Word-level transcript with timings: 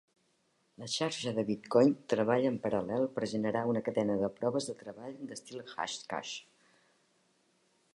La 0.83 0.87
xarxa 0.93 1.33
de 1.39 1.43
bitcoin 1.49 1.91
treballa 2.15 2.53
en 2.53 2.57
paral·lel 2.65 3.07
per 3.19 3.29
generar 3.35 3.63
una 3.75 3.85
cadena 3.91 4.19
de 4.25 4.33
proves 4.41 4.71
de 4.73 4.79
treball 4.83 5.15
d'estil 5.31 5.65
Hashcash. 5.75 6.35